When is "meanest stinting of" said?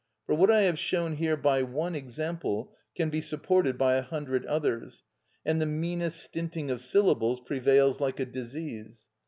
5.67-6.81